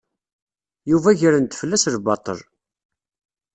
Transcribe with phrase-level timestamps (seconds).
[0.89, 2.39] Yuba gren-d fell-as lbaṭel.